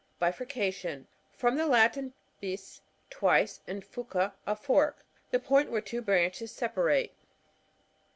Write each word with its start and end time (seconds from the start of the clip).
Bifurcation.— 0.17 1.05
From 1.37 1.57
the 1.57 1.67
Latin, 1.67 2.15
bU^ 2.41 2.81
twice, 3.11 3.61
and 3.67 3.85
furca^ 3.85 4.33
a 4.47 4.55
fork. 4.55 5.05
The 5.29 5.37
point 5.37 5.69
where 5.69 5.79
two 5.79 6.01
branches 6.01 6.51
sepaiate. 6.51 7.11